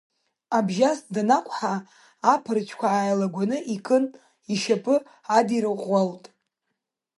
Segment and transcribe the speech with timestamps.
[0.57, 1.73] Абжьас данақәҳа,
[2.33, 4.03] аԥрыцәқәа ааилагуаны икын
[4.53, 4.95] ишьапы
[5.37, 6.25] адирӷәӷәалт.